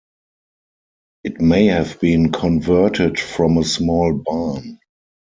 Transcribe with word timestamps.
It 1.23 1.39
may 1.39 1.67
have 1.67 1.99
been 1.99 2.31
converted 2.31 3.19
from 3.19 3.59
a 3.59 3.63
small 3.63 4.15
barn. 4.17 4.79